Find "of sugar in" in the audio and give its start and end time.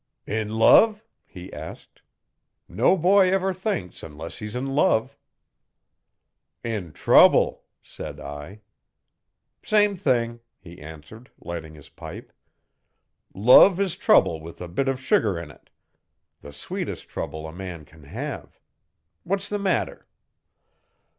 14.87-15.51